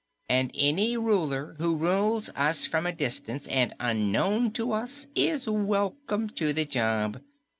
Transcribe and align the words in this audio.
And 0.27 0.49
any 0.55 0.97
Ruler 0.97 1.53
who 1.59 1.75
rules 1.75 2.29
us 2.35 2.65
from 2.65 2.87
a 2.87 2.91
distance 2.91 3.45
and 3.47 3.75
unknown 3.79 4.49
to 4.53 4.71
us 4.71 5.05
is 5.13 5.47
welcome 5.47 6.27
to 6.31 6.51
the 6.53 6.65
job. 6.65 7.21